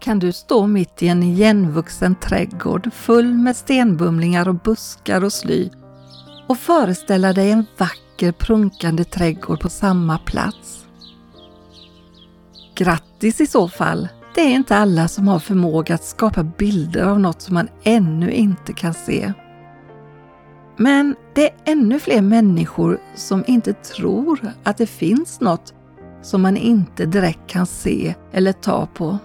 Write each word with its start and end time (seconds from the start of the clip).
kan 0.00 0.18
du 0.18 0.32
stå 0.32 0.66
mitt 0.66 1.02
i 1.02 1.08
en 1.08 1.22
igenvuxen 1.22 2.14
trädgård 2.14 2.92
full 2.92 3.34
med 3.34 3.56
stenbumlingar 3.56 4.48
och 4.48 4.54
buskar 4.54 5.24
och 5.24 5.32
sly 5.32 5.70
och 6.48 6.58
föreställa 6.58 7.32
dig 7.32 7.50
en 7.50 7.66
vacker 7.78 8.32
prunkande 8.32 9.04
trädgård 9.04 9.60
på 9.60 9.68
samma 9.68 10.18
plats. 10.18 10.86
Grattis 12.74 13.40
i 13.40 13.46
så 13.46 13.68
fall! 13.68 14.08
Det 14.34 14.40
är 14.40 14.54
inte 14.54 14.76
alla 14.76 15.08
som 15.08 15.28
har 15.28 15.38
förmåga 15.38 15.94
att 15.94 16.04
skapa 16.04 16.42
bilder 16.42 17.04
av 17.04 17.20
något 17.20 17.42
som 17.42 17.54
man 17.54 17.68
ännu 17.82 18.32
inte 18.32 18.72
kan 18.72 18.94
se. 18.94 19.32
Men 20.76 21.16
det 21.34 21.50
är 21.50 21.56
ännu 21.64 22.00
fler 22.00 22.22
människor 22.22 23.00
som 23.14 23.44
inte 23.46 23.72
tror 23.72 24.52
att 24.64 24.76
det 24.76 24.86
finns 24.86 25.40
något 25.40 25.74
som 26.22 26.42
man 26.42 26.56
inte 26.56 27.06
direkt 27.06 27.46
kan 27.46 27.66
se 27.66 28.14
eller 28.32 28.52
ta 28.52 28.86
på. 28.86 29.18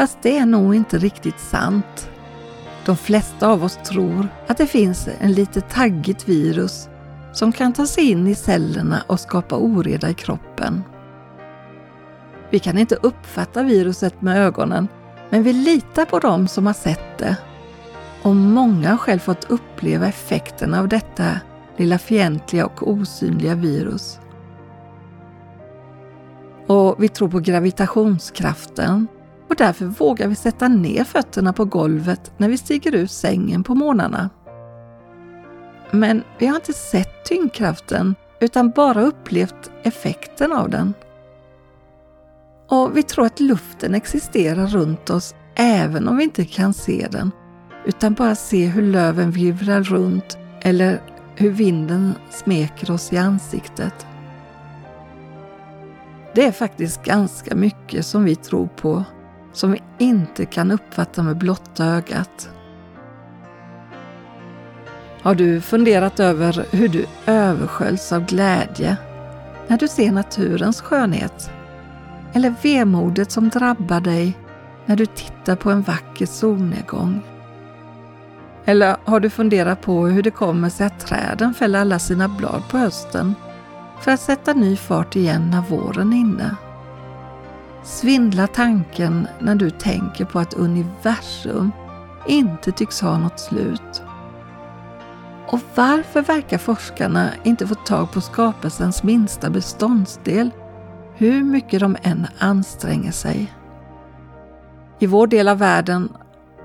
Fast 0.00 0.22
det 0.22 0.38
är 0.38 0.46
nog 0.46 0.74
inte 0.74 0.98
riktigt 0.98 1.40
sant. 1.40 2.10
De 2.86 2.96
flesta 2.96 3.48
av 3.48 3.64
oss 3.64 3.78
tror 3.84 4.28
att 4.46 4.58
det 4.58 4.66
finns 4.66 5.08
en 5.20 5.32
lite 5.32 5.60
taggigt 5.60 6.28
virus 6.28 6.88
som 7.32 7.52
kan 7.52 7.72
ta 7.72 7.86
sig 7.86 8.10
in 8.10 8.26
i 8.26 8.34
cellerna 8.34 9.02
och 9.06 9.20
skapa 9.20 9.56
oreda 9.56 10.10
i 10.10 10.14
kroppen. 10.14 10.82
Vi 12.50 12.58
kan 12.58 12.78
inte 12.78 12.94
uppfatta 12.94 13.62
viruset 13.62 14.22
med 14.22 14.38
ögonen, 14.38 14.88
men 15.30 15.42
vi 15.42 15.52
litar 15.52 16.04
på 16.04 16.18
dem 16.18 16.48
som 16.48 16.66
har 16.66 16.74
sett 16.74 17.18
det. 17.18 17.36
Och 18.22 18.36
många 18.36 18.90
har 18.90 18.96
själv 18.96 19.18
fått 19.18 19.50
uppleva 19.50 20.06
effekterna 20.06 20.80
av 20.80 20.88
detta 20.88 21.30
lilla 21.76 21.98
fientliga 21.98 22.66
och 22.66 22.88
osynliga 22.88 23.54
virus. 23.54 24.20
Och 26.66 27.02
vi 27.02 27.08
tror 27.08 27.28
på 27.28 27.38
gravitationskraften 27.38 29.08
och 29.50 29.56
därför 29.56 29.84
vågar 29.84 30.28
vi 30.28 30.34
sätta 30.34 30.68
ner 30.68 31.04
fötterna 31.04 31.52
på 31.52 31.64
golvet 31.64 32.32
när 32.36 32.48
vi 32.48 32.58
stiger 32.58 32.94
ur 32.94 33.06
sängen 33.06 33.64
på 33.64 33.74
morgnarna. 33.74 34.30
Men 35.90 36.22
vi 36.38 36.46
har 36.46 36.56
inte 36.56 36.72
sett 36.72 37.24
tyngdkraften 37.24 38.14
utan 38.40 38.70
bara 38.70 39.02
upplevt 39.02 39.70
effekten 39.82 40.52
av 40.52 40.70
den. 40.70 40.94
Och 42.68 42.96
vi 42.96 43.02
tror 43.02 43.26
att 43.26 43.40
luften 43.40 43.94
existerar 43.94 44.66
runt 44.66 45.10
oss 45.10 45.34
även 45.54 46.08
om 46.08 46.16
vi 46.16 46.24
inte 46.24 46.44
kan 46.44 46.74
se 46.74 47.08
den, 47.10 47.30
utan 47.84 48.14
bara 48.14 48.34
se 48.34 48.66
hur 48.66 48.82
löven 48.82 49.30
virvlar 49.30 49.82
runt 49.82 50.38
eller 50.60 51.02
hur 51.36 51.50
vinden 51.50 52.14
smeker 52.30 52.90
oss 52.90 53.12
i 53.12 53.16
ansiktet. 53.16 54.06
Det 56.34 56.46
är 56.46 56.52
faktiskt 56.52 57.04
ganska 57.04 57.54
mycket 57.54 58.06
som 58.06 58.24
vi 58.24 58.36
tror 58.36 58.66
på 58.66 59.04
som 59.52 59.72
vi 59.72 59.82
inte 59.98 60.46
kan 60.46 60.70
uppfatta 60.70 61.22
med 61.22 61.38
blotta 61.38 61.84
ögat. 61.84 62.50
Har 65.22 65.34
du 65.34 65.60
funderat 65.60 66.20
över 66.20 66.66
hur 66.70 66.88
du 66.88 67.06
översköljs 67.26 68.12
av 68.12 68.26
glädje 68.26 68.96
när 69.68 69.78
du 69.78 69.88
ser 69.88 70.12
naturens 70.12 70.80
skönhet? 70.80 71.50
Eller 72.32 72.54
vemodet 72.62 73.30
som 73.30 73.48
drabbar 73.48 74.00
dig 74.00 74.38
när 74.86 74.96
du 74.96 75.06
tittar 75.06 75.56
på 75.56 75.70
en 75.70 75.82
vacker 75.82 76.26
solnedgång? 76.26 77.22
Eller 78.64 78.96
har 79.04 79.20
du 79.20 79.30
funderat 79.30 79.80
på 79.80 80.06
hur 80.06 80.22
det 80.22 80.30
kommer 80.30 80.68
sig 80.68 80.86
att 80.86 81.00
träden 81.00 81.54
fäller 81.54 81.80
alla 81.80 81.98
sina 81.98 82.28
blad 82.28 82.62
på 82.70 82.78
hösten 82.78 83.34
för 84.00 84.12
att 84.12 84.20
sätta 84.20 84.52
ny 84.52 84.76
fart 84.76 85.16
igen 85.16 85.50
när 85.50 85.60
våren 85.60 86.12
är 86.12 86.16
inne? 86.16 86.56
Svindlar 87.82 88.46
tanken 88.46 89.28
när 89.38 89.54
du 89.54 89.70
tänker 89.70 90.24
på 90.24 90.38
att 90.38 90.54
universum 90.54 91.72
inte 92.26 92.72
tycks 92.72 93.00
ha 93.00 93.18
något 93.18 93.40
slut? 93.40 94.02
Och 95.46 95.60
varför 95.74 96.22
verkar 96.22 96.58
forskarna 96.58 97.30
inte 97.44 97.66
få 97.66 97.74
tag 97.74 98.12
på 98.12 98.20
skapelsens 98.20 99.02
minsta 99.02 99.50
beståndsdel 99.50 100.50
hur 101.14 101.44
mycket 101.44 101.80
de 101.80 101.96
än 102.02 102.26
anstränger 102.38 103.12
sig? 103.12 103.52
I 104.98 105.06
vår 105.06 105.26
del 105.26 105.48
av 105.48 105.58
världen 105.58 106.12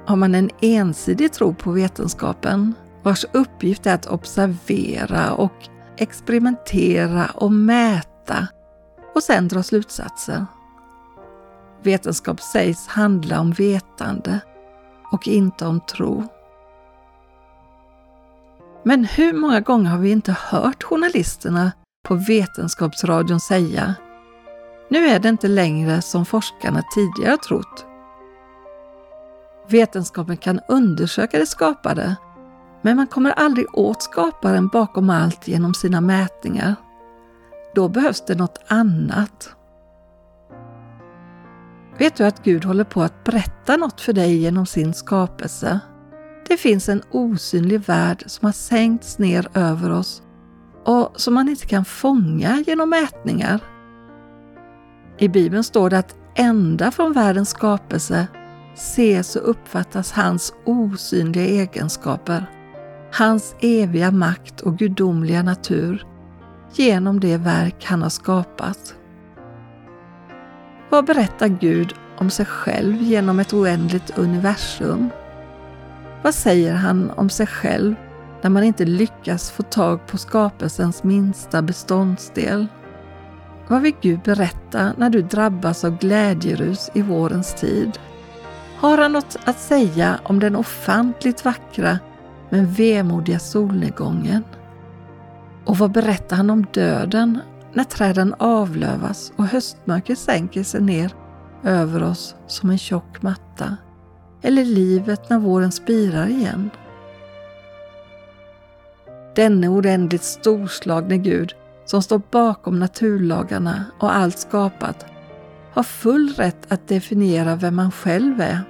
har 0.06 0.16
man 0.16 0.36
en 0.36 0.50
ensidig 0.62 1.34
tro 1.34 1.54
på 1.54 1.72
vetenskapen 1.72 2.74
vars 3.04 3.26
uppgift 3.32 3.86
är 3.86 3.94
att 3.94 4.06
observera 4.06 5.32
och 5.32 5.70
experimentera 5.98 7.26
och 7.34 7.52
mäta 7.52 8.48
och 9.16 9.24
sedan 9.24 9.48
dra 9.48 9.64
slutsatser. 9.64 10.46
Vetenskap 11.86 12.42
sägs 12.42 12.88
handla 12.88 13.40
om 13.40 13.52
vetande 13.52 14.40
och 15.12 15.28
inte 15.28 15.66
om 15.66 15.80
tro. 15.80 16.24
Men 18.84 19.04
hur 19.06 19.34
många 19.34 19.60
gånger 19.60 19.90
har 19.90 19.98
vi 19.98 20.12
inte 20.12 20.36
hört 20.40 20.84
journalisterna 20.84 21.72
på 22.04 22.16
Vetenskapsradion 22.16 23.40
säga 23.40 23.96
Nu 24.90 25.08
är 25.08 25.20
det 25.20 25.30
inte 25.30 25.48
längre 25.48 26.02
som 26.02 26.26
forskarna 26.26 26.84
tidigare 26.96 27.38
trott. 27.38 27.86
Vetenskapen 29.68 30.38
kan 30.38 30.60
undersöka 30.68 31.40
det 31.40 31.46
skapade, 31.46 32.16
men 32.82 32.96
man 32.96 33.08
kommer 33.08 33.32
aldrig 33.32 33.78
åt 33.78 34.04
skaparen 34.04 34.68
bakom 34.68 35.10
allt 35.10 35.48
genom 35.48 35.74
sina 35.74 36.02
mätningar. 36.02 36.76
Då 37.76 37.90
behövs 37.90 38.26
det 38.26 38.36
något 38.36 38.60
annat. 38.68 39.56
Vet 41.98 42.16
du 42.16 42.26
att 42.26 42.44
Gud 42.44 42.66
håller 42.66 42.84
på 42.84 43.02
att 43.02 43.24
berätta 43.24 43.78
något 43.78 44.02
för 44.02 44.14
dig 44.14 44.36
genom 44.38 44.66
sin 44.66 44.94
skapelse? 44.94 45.80
Det 46.48 46.58
finns 46.58 46.90
en 46.90 47.02
osynlig 47.12 47.80
värld 47.80 48.24
som 48.28 48.46
har 48.46 48.54
sänkts 48.54 49.20
ner 49.20 49.48
över 49.54 49.92
oss 49.92 50.22
och 50.86 51.12
som 51.16 51.34
man 51.34 51.50
inte 51.50 51.66
kan 51.66 51.86
fånga 51.86 52.64
genom 52.68 52.90
mätningar. 52.90 53.60
I 55.18 55.28
Bibeln 55.28 55.64
står 55.64 55.90
det 55.90 56.00
att 56.00 56.16
ända 56.36 56.92
från 56.92 57.14
världens 57.14 57.50
skapelse 57.50 58.28
ses 58.74 59.36
och 59.36 59.50
uppfattas 59.50 60.12
hans 60.12 60.54
osynliga 60.66 61.46
egenskaper, 61.46 62.46
hans 63.14 63.56
eviga 63.60 64.12
makt 64.12 64.62
och 64.62 64.78
gudomliga 64.78 65.44
natur 65.44 66.06
genom 66.74 67.20
det 67.20 67.38
verk 67.38 67.86
han 67.86 68.02
har 68.02 68.10
skapat. 68.10 68.96
Vad 70.96 71.06
berättar 71.06 71.48
Gud 71.48 71.94
om 72.18 72.30
sig 72.30 72.46
själv 72.46 73.02
genom 73.02 73.40
ett 73.40 73.54
oändligt 73.54 74.18
universum? 74.18 75.10
Vad 76.24 76.36
säger 76.36 76.74
han 76.74 77.12
om 77.12 77.30
sig 77.30 77.48
själv 77.48 77.96
när 78.42 78.50
man 78.50 78.64
inte 78.64 78.86
lyckas 78.86 79.52
få 79.52 79.64
tag 79.64 80.08
på 80.08 80.18
skapelsens 80.18 81.04
minsta 81.04 81.62
beståndsdel? 81.62 82.68
Vad 83.68 83.82
vill 83.82 83.94
Gud 84.02 84.20
berätta 84.20 84.94
när 84.98 85.10
du 85.10 85.22
drabbas 85.22 85.84
av 85.84 85.98
glädjerus 85.98 86.90
i 86.94 87.02
vårens 87.02 87.54
tid? 87.54 88.00
Har 88.78 88.98
han 88.98 89.12
något 89.12 89.38
att 89.46 89.60
säga 89.60 90.20
om 90.24 90.40
den 90.40 90.56
ofantligt 90.56 91.46
vackra 91.46 92.00
men 92.50 92.74
vemodiga 92.74 93.40
solnedgången? 93.40 94.44
Och 95.66 95.78
vad 95.78 95.92
berättar 95.92 96.36
han 96.36 96.50
om 96.50 96.66
döden 96.72 97.40
när 97.76 97.84
träden 97.84 98.36
avlövas 98.40 99.34
och 99.36 99.46
höstmörkret 99.46 100.20
sänker 100.20 100.64
sig 100.64 100.82
ner 100.82 101.12
över 101.64 102.04
oss 102.04 102.36
som 102.48 102.70
en 102.70 102.78
tjock 102.78 103.22
matta. 103.22 103.78
Eller 104.42 104.66
livet 104.66 105.30
när 105.30 105.40
våren 105.40 105.72
spirar 105.72 106.28
igen. 106.28 106.70
Denne 109.36 109.68
oändligt 109.68 110.24
storslagne 110.24 111.18
Gud 111.18 111.54
som 111.86 112.02
står 112.02 112.22
bakom 112.32 112.80
naturlagarna 112.80 113.86
och 114.00 114.16
allt 114.16 114.40
skapat 114.40 115.06
har 115.74 115.84
full 115.84 116.34
rätt 116.38 116.72
att 116.72 116.88
definiera 116.88 117.56
vem 117.56 117.80
han 117.80 117.92
själv 117.92 118.42
är. 118.42 118.62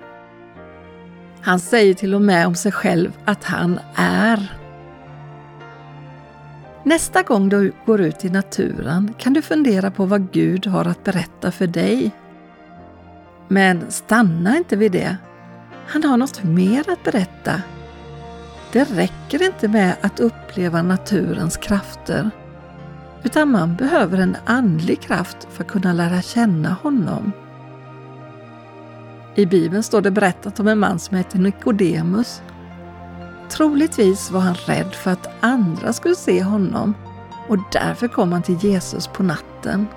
Han 1.42 1.60
säger 1.60 1.94
till 1.94 2.16
och 2.16 2.22
med 2.22 2.48
om 2.48 2.56
sig 2.56 2.72
själv 2.72 3.12
att 3.26 3.44
han 3.44 3.80
är. 3.96 4.65
Nästa 6.86 7.24
gång 7.24 7.50
du 7.50 7.74
går 7.86 8.02
ut 8.02 8.26
i 8.26 8.30
naturen 8.30 9.14
kan 9.18 9.34
du 9.34 9.42
fundera 9.42 9.92
på 9.92 10.06
vad 10.06 10.32
Gud 10.32 10.68
har 10.68 10.86
att 10.86 11.04
berätta 11.04 11.52
för 11.52 11.68
dig. 11.68 12.12
Men 13.48 13.92
stanna 13.92 14.58
inte 14.58 14.76
vid 14.76 14.92
det. 14.92 15.18
Han 15.88 16.04
har 16.04 16.18
något 16.18 16.44
mer 16.44 16.90
att 16.90 17.04
berätta. 17.04 17.62
Det 18.72 18.84
räcker 18.84 19.44
inte 19.44 19.68
med 19.68 19.96
att 20.02 20.20
uppleva 20.20 20.82
naturens 20.82 21.58
krafter, 21.58 22.30
utan 23.24 23.52
man 23.52 23.76
behöver 23.76 24.18
en 24.18 24.38
andlig 24.46 25.02
kraft 25.02 25.48
för 25.52 25.64
att 25.64 25.70
kunna 25.70 25.94
lära 25.94 26.22
känna 26.22 26.70
honom. 26.70 27.32
I 29.36 29.46
Bibeln 29.46 29.84
står 29.84 30.02
det 30.02 30.12
berättat 30.12 30.60
om 30.60 30.68
en 30.68 30.80
man 30.80 31.00
som 31.00 31.18
heter 31.18 31.40
Nikodemus 31.40 32.42
Troligtvis 33.50 34.32
var 34.32 34.40
han 34.40 34.56
rädd 34.56 34.94
för 34.94 35.12
att 35.12 35.30
andra 35.40 35.94
skulle 35.94 36.16
se 36.16 36.44
honom 36.44 36.94
och 37.48 37.58
därför 37.72 38.08
kom 38.08 38.32
han 38.32 38.42
till 38.42 38.64
Jesus 38.64 39.08
på 39.08 39.24
natten. 39.24 39.88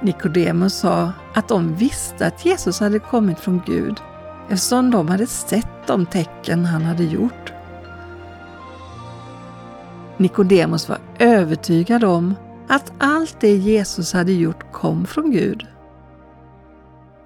Nikodemus 0.00 0.78
sa 0.78 1.12
att 1.34 1.48
de 1.48 1.74
visste 1.74 2.26
att 2.26 2.44
Jesus 2.44 2.80
hade 2.80 2.98
kommit 2.98 3.40
från 3.40 3.62
Gud 3.66 4.00
eftersom 4.48 4.90
de 4.90 5.08
hade 5.08 5.26
sett 5.26 5.86
de 5.86 6.06
tecken 6.06 6.64
han 6.64 6.82
hade 6.82 7.04
gjort. 7.04 7.52
Nikodemus 10.16 10.88
var 10.88 10.98
övertygad 11.18 12.04
om 12.04 12.34
att 12.68 12.92
allt 12.98 13.40
det 13.40 13.56
Jesus 13.56 14.12
hade 14.12 14.32
gjort 14.32 14.72
kom 14.72 15.06
från 15.06 15.30
Gud. 15.30 15.66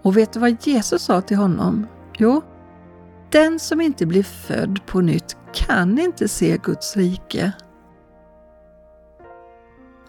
Och 0.02 0.16
vet 0.16 0.32
du 0.32 0.40
vad 0.40 0.66
Jesus 0.66 1.02
sa 1.02 1.20
till 1.20 1.36
honom? 1.36 1.86
Jo, 2.18 2.42
den 3.32 3.58
som 3.58 3.80
inte 3.80 4.06
blir 4.06 4.22
född 4.22 4.86
på 4.86 5.00
nytt 5.00 5.36
kan 5.52 5.98
inte 5.98 6.28
se 6.28 6.58
Guds 6.62 6.96
rike. 6.96 7.52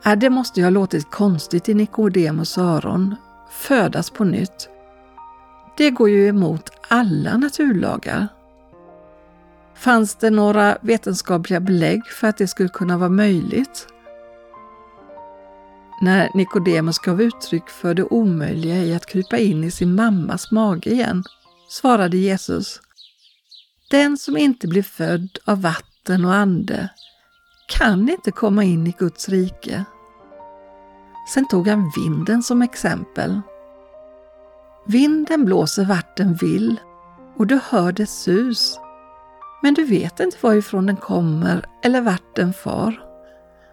Äh, 0.06 0.16
det 0.16 0.30
måste 0.30 0.60
ju 0.60 0.66
ha 0.66 0.72
låtit 0.72 1.12
konstigt 1.12 1.70
i 1.70 1.74
Nikodemus 1.74 2.58
öron, 2.58 3.16
födas 3.50 4.10
på 4.10 4.24
nytt. 4.24 4.70
Det 5.78 5.90
går 5.90 6.10
ju 6.10 6.28
emot 6.28 6.70
alla 6.88 7.38
naturlagar. 7.38 8.28
Fanns 9.76 10.16
det 10.16 10.30
några 10.30 10.78
vetenskapliga 10.82 11.60
belägg 11.60 12.06
för 12.06 12.28
att 12.28 12.38
det 12.38 12.48
skulle 12.48 12.70
kunna 12.70 12.98
vara 12.98 13.10
möjligt? 13.10 13.88
När 16.02 16.30
Nikodemus 16.34 17.00
gav 17.00 17.22
uttryck 17.22 17.70
för 17.70 17.94
det 17.94 18.04
omöjliga 18.04 18.76
i 18.76 18.96
att 18.96 19.06
krypa 19.06 19.38
in 19.38 19.64
i 19.64 19.72
sin 19.72 19.96
mammas 19.96 20.52
mage 20.52 20.90
igen 20.90 21.24
svarade 21.70 22.18
Jesus 22.18 22.82
den 23.94 24.18
som 24.18 24.38
inte 24.38 24.68
blir 24.68 24.84
född 24.84 25.38
av 25.46 25.62
vatten 25.62 26.26
och 26.26 26.34
ande 26.34 26.90
kan 27.68 28.10
inte 28.10 28.32
komma 28.32 28.64
in 28.64 28.88
i 28.88 28.96
Guds 29.00 29.30
rike. 29.30 29.86
Sen 31.34 31.48
tog 31.48 31.68
han 31.68 31.92
vinden 31.96 32.44
som 32.44 32.62
exempel. 32.62 33.42
Vinden 34.88 35.46
blåser 35.46 35.86
vart 35.86 36.18
den 36.18 36.34
vill 36.34 36.80
och 37.38 37.48
du 37.48 37.60
hör 37.70 37.92
dess 37.92 38.22
sus, 38.22 38.80
men 39.64 39.74
du 39.74 39.86
vet 39.86 40.20
inte 40.20 40.38
varifrån 40.42 40.86
den 40.86 40.98
kommer 40.98 41.66
eller 41.84 42.02
vart 42.02 42.36
den 42.36 42.54
far. 42.54 43.04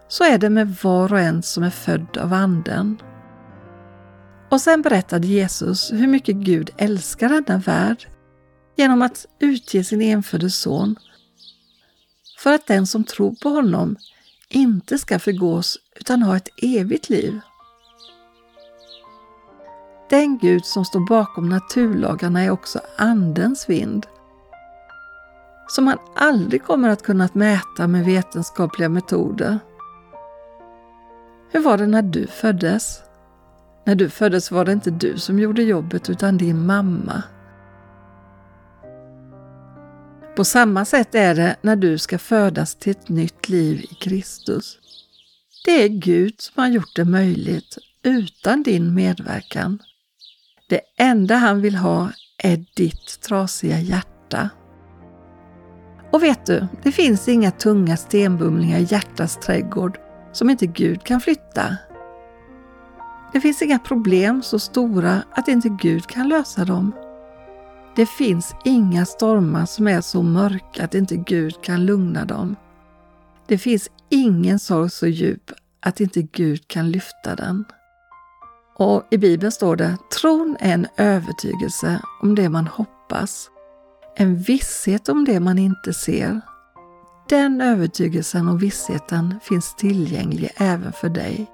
Så 0.08 0.24
är 0.24 0.38
det 0.38 0.50
med 0.50 0.76
var 0.82 1.12
och 1.12 1.20
en 1.20 1.42
som 1.42 1.62
är 1.62 1.70
född 1.70 2.18
av 2.18 2.32
Anden. 2.32 3.02
Och 4.50 4.60
sen 4.60 4.82
berättade 4.82 5.26
Jesus 5.26 5.92
hur 5.92 6.06
mycket 6.06 6.36
Gud 6.36 6.70
älskar 6.76 7.28
denna 7.28 7.58
värld 7.58 8.06
genom 8.80 9.02
att 9.02 9.26
utge 9.38 9.84
sin 9.84 10.02
enfödde 10.02 10.50
son 10.50 10.96
för 12.38 12.52
att 12.52 12.66
den 12.66 12.86
som 12.86 13.04
tror 13.04 13.34
på 13.42 13.48
honom 13.48 13.96
inte 14.48 14.98
ska 14.98 15.18
förgås 15.18 15.78
utan 15.96 16.22
ha 16.22 16.36
ett 16.36 16.48
evigt 16.62 17.08
liv. 17.08 17.40
Den 20.10 20.38
Gud 20.38 20.64
som 20.64 20.84
står 20.84 21.08
bakom 21.08 21.48
naturlagarna 21.48 22.40
är 22.40 22.50
också 22.50 22.80
Andens 22.96 23.68
vind, 23.68 24.06
som 25.68 25.84
man 25.84 25.98
aldrig 26.16 26.64
kommer 26.64 26.88
att 26.88 27.02
kunna 27.02 27.28
mäta 27.32 27.86
med 27.86 28.04
vetenskapliga 28.04 28.88
metoder. 28.88 29.58
Hur 31.50 31.60
var 31.60 31.78
det 31.78 31.86
när 31.86 32.02
du 32.02 32.26
föddes? 32.26 33.02
När 33.86 33.94
du 33.94 34.10
föddes 34.10 34.50
var 34.50 34.64
det 34.64 34.72
inte 34.72 34.90
du 34.90 35.18
som 35.18 35.38
gjorde 35.38 35.62
jobbet 35.62 36.10
utan 36.10 36.36
din 36.36 36.66
mamma. 36.66 37.22
På 40.36 40.44
samma 40.44 40.84
sätt 40.84 41.14
är 41.14 41.34
det 41.34 41.56
när 41.62 41.76
du 41.76 41.98
ska 41.98 42.18
födas 42.18 42.74
till 42.74 42.90
ett 42.90 43.08
nytt 43.08 43.48
liv 43.48 43.80
i 43.90 43.94
Kristus. 43.94 44.78
Det 45.64 45.84
är 45.84 45.88
Gud 45.88 46.40
som 46.40 46.62
har 46.62 46.68
gjort 46.68 46.96
det 46.96 47.04
möjligt 47.04 47.78
utan 48.02 48.62
din 48.62 48.94
medverkan. 48.94 49.78
Det 50.68 50.80
enda 50.98 51.36
han 51.36 51.60
vill 51.60 51.76
ha 51.76 52.10
är 52.38 52.64
ditt 52.76 53.20
trasiga 53.20 53.78
hjärta. 53.80 54.50
Och 56.12 56.22
vet 56.22 56.46
du, 56.46 56.66
det 56.82 56.92
finns 56.92 57.28
inga 57.28 57.50
tunga 57.50 57.96
stenbumlingar 57.96 58.78
i 58.78 58.86
hjärtats 58.90 59.36
trädgård 59.36 59.98
som 60.32 60.50
inte 60.50 60.66
Gud 60.66 61.04
kan 61.04 61.20
flytta. 61.20 61.76
Det 63.32 63.40
finns 63.40 63.62
inga 63.62 63.78
problem 63.78 64.42
så 64.42 64.58
stora 64.58 65.22
att 65.30 65.48
inte 65.48 65.68
Gud 65.68 66.06
kan 66.06 66.28
lösa 66.28 66.64
dem. 66.64 66.92
Det 68.00 68.06
finns 68.06 68.54
inga 68.64 69.06
stormar 69.06 69.66
som 69.66 69.88
är 69.88 70.00
så 70.00 70.22
mörka 70.22 70.84
att 70.84 70.94
inte 70.94 71.16
Gud 71.16 71.62
kan 71.62 71.86
lugna 71.86 72.24
dem. 72.24 72.56
Det 73.46 73.58
finns 73.58 73.90
ingen 74.08 74.58
sorg 74.58 74.90
så 74.90 75.06
djup 75.06 75.52
att 75.80 76.00
inte 76.00 76.22
Gud 76.22 76.68
kan 76.68 76.90
lyfta 76.90 77.34
den. 77.36 77.64
Och 78.76 79.06
i 79.10 79.18
Bibeln 79.18 79.52
står 79.52 79.76
det, 79.76 79.96
tron 80.20 80.56
är 80.60 80.74
en 80.74 80.86
övertygelse 80.96 82.00
om 82.22 82.34
det 82.34 82.48
man 82.48 82.66
hoppas, 82.66 83.50
en 84.16 84.36
visshet 84.36 85.08
om 85.08 85.24
det 85.24 85.40
man 85.40 85.58
inte 85.58 85.92
ser. 85.92 86.40
Den 87.28 87.60
övertygelsen 87.60 88.48
och 88.48 88.62
vissheten 88.62 89.34
finns 89.42 89.74
tillgänglig 89.74 90.50
även 90.56 90.92
för 90.92 91.08
dig. 91.08 91.50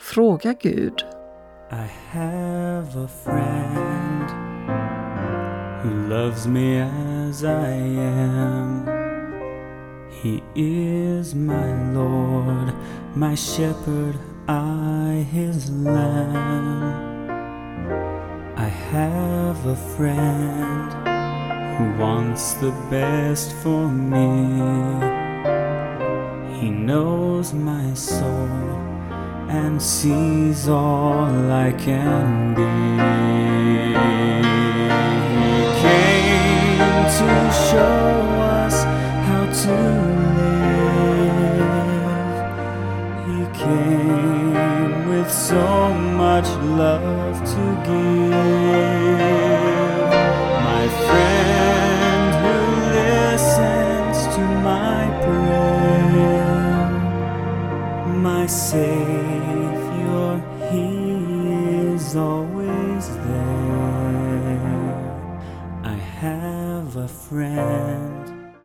Fråga 0.00 0.54
Gud. 0.62 1.04
I 1.70 1.90
have 2.12 3.04
a 3.04 3.08
friend 3.24 4.17
who 5.82 5.90
loves 6.08 6.48
me 6.48 6.78
as 6.78 7.44
I 7.44 7.70
am. 7.70 8.84
He 10.10 10.42
is 10.56 11.34
my 11.34 11.92
Lord, 11.92 12.74
my 13.14 13.36
shepherd 13.36 14.18
I 14.48 15.26
his 15.30 15.70
lamb. 15.70 17.30
I 18.56 18.66
have 18.66 19.66
a 19.66 19.76
friend 19.76 20.92
who 21.76 22.02
wants 22.02 22.54
the 22.54 22.72
best 22.90 23.52
for 23.62 23.88
me. 23.88 24.26
He 26.58 26.70
knows 26.70 27.54
my 27.54 27.94
soul 27.94 28.48
and 29.48 29.80
sees 29.80 30.68
all 30.68 31.52
I 31.52 31.72
can 31.78 32.54
be. 32.54 34.67